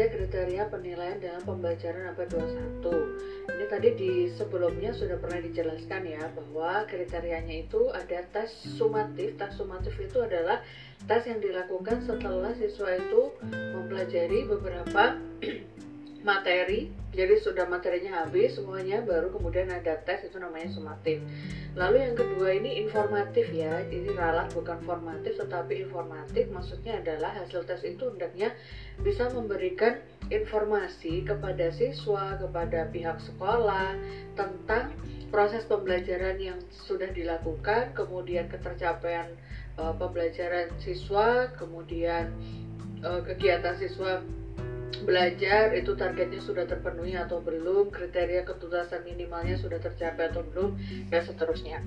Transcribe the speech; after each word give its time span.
saja 0.00 0.16
kriteria 0.16 0.64
penilaian 0.72 1.20
dalam 1.20 1.44
pembelajaran 1.44 2.08
abad 2.08 2.24
21? 2.32 3.52
Ini 3.52 3.64
tadi 3.68 3.88
di 4.00 4.12
sebelumnya 4.32 4.96
sudah 4.96 5.20
pernah 5.20 5.44
dijelaskan 5.44 6.08
ya 6.08 6.24
bahwa 6.32 6.88
kriterianya 6.88 7.68
itu 7.68 7.92
ada 7.92 8.24
tes 8.32 8.48
sumatif. 8.80 9.36
Tes 9.36 9.52
sumatif 9.60 9.92
itu 10.00 10.24
adalah 10.24 10.64
tes 11.04 11.28
yang 11.28 11.44
dilakukan 11.44 12.00
setelah 12.08 12.48
siswa 12.56 12.96
itu 12.96 13.28
mempelajari 13.44 14.48
beberapa 14.48 15.20
materi. 16.22 16.92
Jadi 17.10 17.42
sudah 17.42 17.66
materinya 17.66 18.22
habis 18.22 18.54
semuanya 18.54 19.02
baru 19.02 19.34
kemudian 19.34 19.66
ada 19.66 19.98
tes 20.06 20.22
itu 20.22 20.38
namanya 20.38 20.70
sumatif. 20.70 21.18
Lalu 21.74 22.06
yang 22.06 22.14
kedua 22.14 22.54
ini 22.54 22.78
informatif 22.86 23.50
ya. 23.50 23.82
Ini 23.90 24.14
ralat 24.14 24.54
bukan 24.54 24.78
formatif 24.86 25.34
tetapi 25.40 25.82
informatif. 25.82 26.46
Maksudnya 26.54 27.02
adalah 27.02 27.34
hasil 27.34 27.66
tes 27.66 27.82
itu 27.82 28.14
hendaknya 28.14 28.54
bisa 29.02 29.26
memberikan 29.34 29.98
informasi 30.30 31.26
kepada 31.26 31.74
siswa 31.74 32.38
kepada 32.38 32.86
pihak 32.94 33.18
sekolah 33.18 33.98
tentang 34.38 34.94
proses 35.34 35.66
pembelajaran 35.66 36.38
yang 36.38 36.58
sudah 36.70 37.10
dilakukan 37.10 37.94
kemudian 37.94 38.46
ketercapaian 38.46 39.30
uh, 39.78 39.94
pembelajaran 39.98 40.70
siswa 40.78 41.50
kemudian 41.58 42.30
uh, 43.02 43.22
kegiatan 43.26 43.78
siswa 43.78 44.22
belajar 45.06 45.72
itu 45.74 45.94
targetnya 45.94 46.42
sudah 46.42 46.64
terpenuhi 46.66 47.14
atau 47.16 47.40
belum, 47.40 47.88
kriteria 47.94 48.44
ketuntasan 48.44 49.06
minimalnya 49.06 49.56
sudah 49.56 49.78
tercapai 49.78 50.30
atau 50.30 50.42
belum, 50.52 50.76
dan 51.08 51.22
seterusnya. 51.24 51.78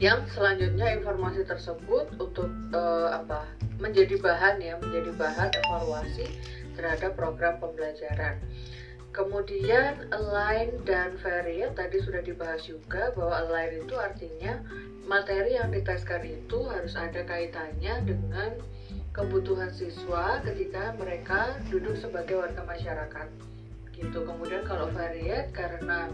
Yang 0.00 0.34
selanjutnya 0.34 0.96
informasi 0.96 1.44
tersebut 1.44 2.10
untuk 2.16 2.48
uh, 2.72 3.14
apa 3.14 3.46
menjadi 3.78 4.16
bahan 4.18 4.58
ya, 4.58 4.74
menjadi 4.80 5.12
bahan 5.14 5.50
evaluasi 5.52 6.26
terhadap 6.74 7.14
program 7.14 7.60
pembelajaran. 7.60 8.40
Kemudian 9.10 10.06
align 10.14 10.86
dan 10.86 11.18
variate 11.18 11.74
tadi 11.74 11.98
sudah 11.98 12.22
dibahas 12.22 12.62
juga 12.62 13.10
bahwa 13.18 13.42
align 13.42 13.82
itu 13.82 13.94
artinya 13.98 14.62
materi 15.10 15.58
yang 15.58 15.74
diteskan 15.74 16.22
itu 16.22 16.58
harus 16.70 16.94
ada 16.94 17.26
kaitannya 17.26 18.06
dengan 18.06 18.54
kebutuhan 19.20 19.68
siswa 19.68 20.40
ketika 20.40 20.96
mereka 20.96 21.60
duduk 21.68 21.92
sebagai 22.00 22.40
warga 22.40 22.64
masyarakat. 22.64 23.28
Gitu. 23.92 24.18
Kemudian 24.24 24.64
kalau 24.64 24.88
variat 24.96 25.52
karena 25.52 26.08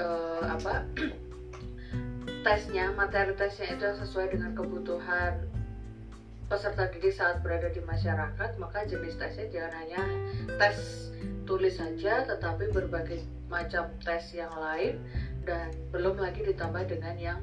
uh, 0.00 0.40
apa 0.48 0.88
tesnya 2.46 2.96
materi 2.96 3.36
tesnya 3.36 3.76
itu 3.76 3.84
sesuai 4.00 4.32
dengan 4.32 4.56
kebutuhan 4.56 5.44
peserta 6.48 6.88
didik 6.92 7.16
saat 7.16 7.40
berada 7.40 7.72
di 7.72 7.80
masyarakat 7.84 8.60
maka 8.60 8.84
jenis 8.84 9.16
tesnya 9.16 9.48
jangan 9.48 9.72
hanya 9.84 10.02
tes 10.60 11.08
tulis 11.48 11.80
saja 11.80 12.28
tetapi 12.28 12.68
berbagai 12.76 13.24
macam 13.48 13.88
tes 14.04 14.36
yang 14.36 14.52
lain 14.52 15.00
dan 15.48 15.72
belum 15.94 16.20
lagi 16.20 16.44
ditambah 16.44 16.92
dengan 16.92 17.16
yang 17.16 17.40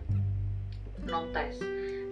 non 1.10 1.32
tes 1.34 1.58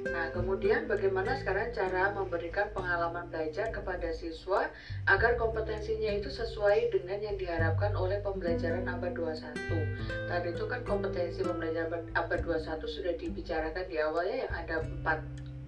Nah, 0.07 0.31
kemudian 0.31 0.87
bagaimana 0.87 1.35
sekarang 1.39 1.73
cara 1.75 2.15
memberikan 2.15 2.71
pengalaman 2.71 3.27
belajar 3.27 3.71
kepada 3.73 4.13
siswa 4.15 4.71
agar 5.09 5.35
kompetensinya 5.35 6.15
itu 6.15 6.31
sesuai 6.31 6.93
dengan 6.95 7.19
yang 7.19 7.35
diharapkan 7.35 7.91
oleh 7.97 8.21
pembelajaran 8.23 8.87
abad 8.87 9.11
21. 9.13 10.29
Tadi 10.29 10.47
itu 10.53 10.65
kan 10.69 10.81
kompetensi 10.87 11.43
pembelajaran 11.43 12.07
abad 12.15 12.39
21 12.43 12.87
sudah 12.87 13.13
dibicarakan 13.19 13.85
di 13.89 13.97
awalnya 13.99 14.35
yang 14.47 14.53
ada 14.53 14.75
empat 14.85 15.19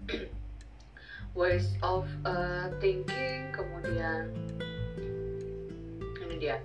ways 1.40 1.68
of 1.84 2.08
uh, 2.24 2.72
thinking, 2.80 3.52
kemudian 3.52 4.31
ini 6.25 6.36
dia 6.40 6.58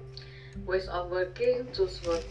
ways 0.63 0.87
of 0.89 1.11
working, 1.11 1.67
tools 1.75 1.99
work 2.07 2.25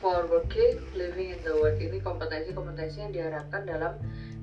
for 0.00 0.24
working, 0.26 0.80
living 0.96 1.36
in 1.36 1.40
the 1.44 1.52
world. 1.52 1.76
Ini 1.76 2.00
kompetensi-kompetensi 2.00 3.04
yang 3.04 3.12
diharapkan 3.12 3.68
dalam 3.68 4.00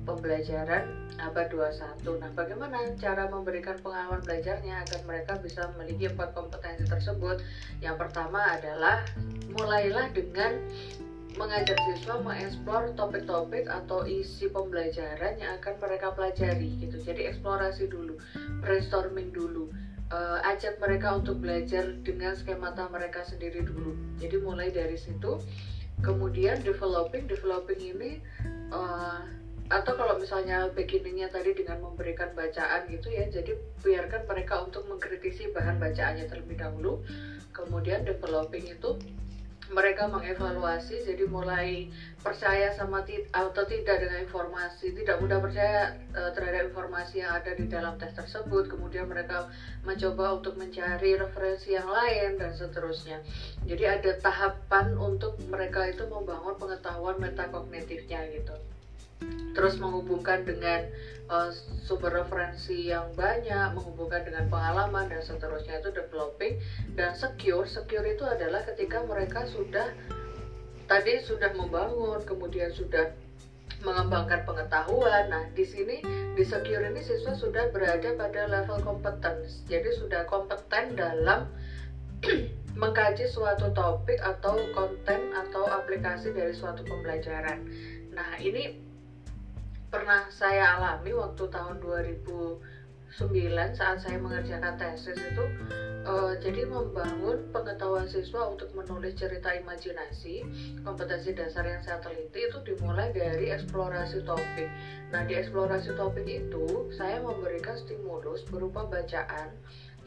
pembelajaran 0.08 0.88
abad 1.20 1.52
21. 1.52 2.24
Nah, 2.24 2.30
bagaimana 2.32 2.96
cara 2.96 3.28
memberikan 3.28 3.76
pengalaman 3.84 4.24
belajarnya 4.24 4.88
agar 4.88 5.00
mereka 5.04 5.36
bisa 5.44 5.68
memiliki 5.76 6.08
empat 6.08 6.32
kompetensi 6.32 6.88
tersebut? 6.88 7.44
Yang 7.84 8.08
pertama 8.08 8.40
adalah 8.56 9.04
mulailah 9.52 10.08
dengan 10.16 10.56
mengajak 11.36 11.78
siswa 11.86 12.18
mengeksplor 12.24 12.96
topik-topik 12.98 13.68
atau 13.68 14.02
isi 14.08 14.50
pembelajaran 14.50 15.38
yang 15.38 15.60
akan 15.60 15.74
mereka 15.78 16.16
pelajari 16.16 16.80
gitu. 16.80 16.98
Jadi 16.98 17.28
eksplorasi 17.28 17.92
dulu, 17.92 18.16
brainstorming 18.64 19.30
dulu. 19.30 19.70
Uh, 20.08 20.40
ajak 20.40 20.80
mereka 20.80 21.20
untuk 21.20 21.44
belajar 21.44 21.92
dengan 22.00 22.32
skemata 22.32 22.88
mereka 22.88 23.20
sendiri 23.28 23.60
dulu. 23.60 23.92
Jadi 24.16 24.40
mulai 24.40 24.72
dari 24.72 24.96
situ, 24.96 25.36
kemudian 26.00 26.64
developing, 26.64 27.28
developing 27.28 27.76
ini 27.76 28.10
uh, 28.72 29.20
atau 29.68 29.92
kalau 30.00 30.16
misalnya 30.16 30.72
beginningnya 30.72 31.28
tadi 31.28 31.52
dengan 31.52 31.84
memberikan 31.84 32.32
bacaan 32.32 32.88
gitu 32.88 33.12
ya 33.12 33.28
jadi 33.28 33.52
biarkan 33.84 34.24
mereka 34.24 34.64
untuk 34.64 34.88
mengkritisi 34.88 35.52
bahan 35.52 35.76
bacaannya 35.76 36.24
terlebih 36.24 36.56
dahulu. 36.56 37.04
Kemudian 37.52 38.08
developing 38.08 38.64
itu 38.64 38.96
mereka 39.68 40.08
mengevaluasi 40.08 41.04
jadi 41.04 41.28
mulai 41.28 41.92
percaya 42.24 42.72
sama 42.72 43.04
atau 43.36 43.64
tidak 43.68 44.00
dengan 44.00 44.24
informasi 44.24 44.96
tidak 44.96 45.20
mudah 45.20 45.44
percaya 45.44 45.92
uh, 46.16 46.32
terhadap 46.32 46.72
informasi 46.72 47.20
yang 47.20 47.36
ada 47.36 47.52
di 47.52 47.68
dalam 47.68 48.00
tes 48.00 48.16
tersebut. 48.16 48.72
Kemudian 48.72 49.04
mereka 49.04 49.52
mencoba 49.84 50.40
untuk 50.40 50.56
mencari 50.56 51.20
referensi 51.20 51.76
yang 51.76 51.92
lain 51.92 52.40
dan 52.40 52.56
seterusnya. 52.56 53.20
Jadi 53.68 53.84
ada 53.84 54.16
tahapan 54.16 54.96
untuk 54.96 55.36
mereka 55.44 55.84
itu 55.84 56.08
membangun 56.08 56.56
pengetahuan 56.56 57.20
metakognitifnya 57.20 58.24
gitu 58.32 58.56
terus 59.58 59.74
menghubungkan 59.82 60.46
dengan 60.46 60.86
uh, 61.26 61.50
sumber 61.82 62.22
referensi 62.22 62.94
yang 62.94 63.10
banyak, 63.18 63.74
menghubungkan 63.74 64.22
dengan 64.22 64.46
pengalaman 64.46 65.10
dan 65.10 65.18
seterusnya 65.18 65.82
itu 65.82 65.90
developing 65.90 66.62
dan 66.94 67.14
secure. 67.18 67.66
Secure 67.66 68.06
itu 68.06 68.22
adalah 68.22 68.62
ketika 68.70 69.02
mereka 69.02 69.42
sudah 69.50 69.90
tadi 70.86 71.20
sudah 71.26 71.52
membangun, 71.58 72.22
kemudian 72.22 72.70
sudah 72.70 73.12
mengembangkan 73.82 74.42
pengetahuan. 74.42 75.30
Nah, 75.30 75.44
di 75.54 75.62
sini 75.62 76.02
di 76.34 76.42
secure 76.46 76.82
ini 76.82 77.02
siswa 77.02 77.34
sudah 77.34 77.70
berada 77.70 78.14
pada 78.14 78.46
level 78.46 78.78
kompeten. 78.82 79.42
Jadi 79.66 79.90
sudah 79.94 80.22
kompeten 80.26 80.94
dalam 80.98 81.50
mengkaji 82.80 83.26
suatu 83.26 83.74
topik 83.74 84.18
atau 84.22 84.54
konten 84.70 85.34
atau 85.34 85.66
aplikasi 85.66 86.30
dari 86.30 86.54
suatu 86.54 86.82
pembelajaran. 86.86 87.62
Nah, 88.14 88.38
ini 88.42 88.87
pernah 89.88 90.28
saya 90.28 90.76
alami 90.76 91.16
waktu 91.16 91.48
tahun 91.48 91.80
2009 91.80 92.60
saat 93.72 93.98
saya 94.04 94.20
mengerjakan 94.20 94.76
tesis 94.76 95.16
itu 95.16 95.44
uh, 96.04 96.36
jadi 96.44 96.68
membangun 96.68 97.48
pengetahuan 97.48 98.04
siswa 98.04 98.52
untuk 98.52 98.68
menulis 98.76 99.16
cerita 99.16 99.48
imajinasi 99.56 100.44
kompetensi 100.84 101.32
dasar 101.32 101.64
yang 101.64 101.80
saya 101.80 102.04
teliti 102.04 102.52
itu 102.52 102.58
dimulai 102.68 103.08
dari 103.16 103.48
eksplorasi 103.48 104.28
topik. 104.28 104.68
Nah 105.08 105.24
di 105.24 105.40
eksplorasi 105.40 105.96
topik 105.96 106.28
itu 106.28 106.92
saya 106.92 107.24
memberikan 107.24 107.80
stimulus 107.80 108.44
berupa 108.52 108.84
bacaan 108.84 109.56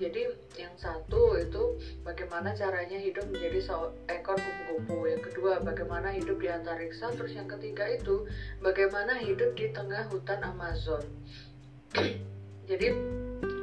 jadi 0.02 0.34
yang 0.58 0.74
satu 0.82 1.38
itu 1.38 1.78
bagaimana 2.02 2.58
caranya 2.58 2.98
hidup 2.98 3.30
menjadi 3.30 3.62
seekor 3.62 4.34
kupu-kupu. 4.34 5.06
Yang 5.06 5.22
kedua 5.30 5.62
bagaimana 5.62 6.10
hidup 6.10 6.42
di 6.42 6.50
antariksa. 6.50 7.14
Terus 7.14 7.38
yang 7.38 7.46
ketiga 7.46 7.86
itu 7.86 8.26
bagaimana 8.66 9.22
hidup 9.22 9.54
di 9.54 9.70
tengah 9.70 10.10
hutan 10.10 10.42
Amazon. 10.42 11.06
Jadi 12.70 12.88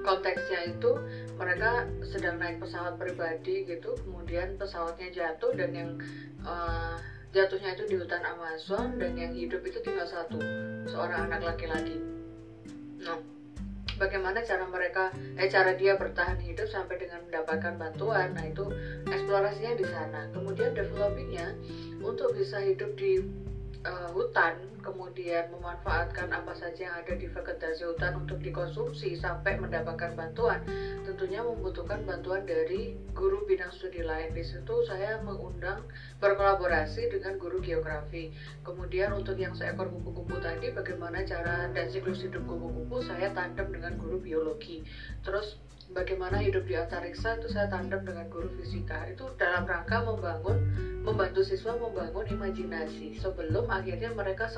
konteksnya 0.06 0.78
itu 0.78 0.90
mereka 1.34 1.90
sedang 2.06 2.38
naik 2.38 2.62
pesawat 2.62 2.96
pribadi 2.96 3.68
gitu 3.68 3.92
kemudian 4.06 4.56
pesawatnya 4.56 5.12
jatuh 5.12 5.52
dan 5.52 5.70
yang 5.76 5.90
uh, 6.48 6.96
jatuhnya 7.36 7.76
itu 7.76 7.84
di 7.92 7.96
hutan 8.00 8.24
Amazon 8.24 8.96
dan 8.96 9.12
yang 9.18 9.36
hidup 9.36 9.60
itu 9.66 9.78
tinggal 9.84 10.08
satu 10.08 10.40
seorang 10.88 11.28
anak 11.28 11.44
laki-laki. 11.44 12.00
Nah 13.04 13.37
bagaimana 13.98 14.40
cara 14.46 14.64
mereka 14.70 15.10
eh 15.36 15.50
cara 15.50 15.74
dia 15.74 15.98
bertahan 15.98 16.38
hidup 16.40 16.70
sampai 16.70 17.02
dengan 17.02 17.26
mendapatkan 17.26 17.74
bantuan. 17.76 18.32
Nah 18.32 18.46
itu 18.46 18.64
eksplorasinya 19.10 19.74
di 19.74 19.86
sana. 19.86 20.20
Kemudian 20.32 20.72
developingnya 20.72 21.52
untuk 22.00 22.32
bisa 22.38 22.62
hidup 22.62 22.94
di 22.94 23.20
uh, 23.84 24.08
hutan, 24.14 24.54
kemudian 24.88 25.52
memanfaatkan 25.52 26.32
apa 26.32 26.56
saja 26.56 26.88
yang 26.88 26.96
ada 27.04 27.12
di 27.12 27.28
vegetasi 27.28 27.84
hutan 27.84 28.24
untuk 28.24 28.40
dikonsumsi 28.40 29.20
sampai 29.20 29.60
mendapatkan 29.60 30.16
bantuan, 30.16 30.64
tentunya 31.04 31.44
membutuhkan 31.44 32.00
bantuan 32.08 32.48
dari 32.48 32.96
guru 33.12 33.44
bidang 33.44 33.68
studi 33.76 34.00
lain. 34.00 34.32
Di 34.32 34.40
situ 34.40 34.74
saya 34.88 35.20
mengundang 35.20 35.84
berkolaborasi 36.24 37.12
dengan 37.12 37.36
guru 37.36 37.60
geografi. 37.60 38.32
Kemudian 38.64 39.12
untuk 39.12 39.36
yang 39.36 39.52
seekor 39.52 39.92
kupu-kupu 39.92 40.40
tadi, 40.40 40.72
bagaimana 40.72 41.20
cara 41.28 41.68
dan 41.68 41.92
siklus 41.92 42.24
hidup 42.24 42.48
kupu-kupu, 42.48 43.04
saya 43.04 43.28
tandem 43.36 43.68
dengan 43.68 44.00
guru 44.00 44.16
biologi. 44.16 44.80
Terus 45.20 45.60
bagaimana 45.92 46.40
hidup 46.44 46.68
di 46.68 46.76
antariksa 46.76 47.40
itu 47.40 47.48
saya 47.48 47.68
tandem 47.72 48.04
dengan 48.04 48.28
guru 48.28 48.48
fisika 48.60 49.08
itu 49.08 49.24
dalam 49.40 49.64
rangka 49.64 50.04
membangun 50.04 50.60
membantu 51.00 51.40
siswa 51.40 51.72
membangun 51.80 52.28
imajinasi 52.28 53.16
sebelum 53.16 53.64
akhirnya 53.72 54.12
mereka 54.12 54.52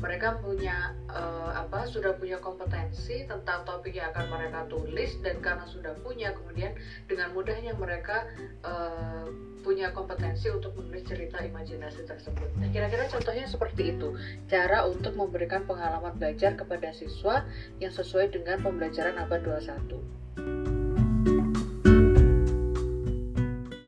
mereka 0.00 0.38
punya 0.40 0.94
uh, 1.10 1.52
apa 1.54 1.86
sudah 1.86 2.14
punya 2.16 2.38
kompetensi 2.38 3.26
tentang 3.26 3.66
topik 3.66 3.94
yang 3.94 4.10
akan 4.14 4.26
mereka 4.30 4.64
tulis 4.70 5.18
dan 5.20 5.38
karena 5.44 5.66
sudah 5.68 5.92
punya 6.00 6.32
kemudian 6.32 6.72
dengan 7.06 7.34
mudahnya 7.34 7.74
mereka 7.76 8.26
uh, 8.64 9.28
punya 9.66 9.90
kompetensi 9.90 10.46
untuk 10.46 10.78
menulis 10.78 11.02
cerita 11.02 11.42
imajinasi 11.42 12.06
tersebut. 12.06 12.54
Nah, 12.62 12.70
kira-kira 12.70 13.10
contohnya 13.10 13.50
seperti 13.50 13.98
itu. 13.98 14.14
Cara 14.46 14.86
untuk 14.86 15.18
memberikan 15.18 15.66
pengalaman 15.66 16.14
belajar 16.14 16.54
kepada 16.54 16.94
siswa 16.94 17.42
yang 17.82 17.90
sesuai 17.90 18.30
dengan 18.30 18.62
pembelajaran 18.62 19.18
abad 19.18 19.42
21. 19.42 20.25